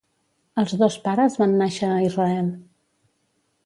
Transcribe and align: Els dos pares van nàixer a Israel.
Els 0.61 0.73
dos 0.83 0.97
pares 1.05 1.39
van 1.43 1.55
nàixer 1.61 1.93
a 1.93 2.01
Israel. 2.09 2.53